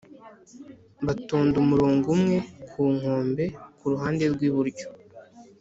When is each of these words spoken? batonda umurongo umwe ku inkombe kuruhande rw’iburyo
batonda 1.05 1.55
umurongo 1.63 2.05
umwe 2.15 2.37
ku 2.69 2.79
inkombe 2.93 3.45
kuruhande 3.79 4.23
rw’iburyo 4.33 4.87